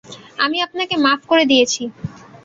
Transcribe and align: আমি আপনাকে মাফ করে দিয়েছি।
আমি 0.37 0.57
আপনাকে 0.61 0.95
মাফ 0.97 1.21
করে 1.27 1.43
দিয়েছি। 1.45 1.83